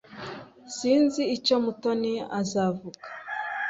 [0.69, 3.07] S Sinzi icyo Mutoni azavuga.